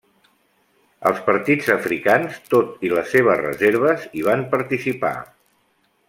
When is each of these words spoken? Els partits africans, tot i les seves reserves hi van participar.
Els 1.09 1.19
partits 1.27 1.67
africans, 1.73 2.39
tot 2.55 2.87
i 2.89 2.93
les 2.97 3.11
seves 3.17 3.41
reserves 3.45 4.07
hi 4.21 4.25
van 4.29 4.41
participar. 4.55 5.13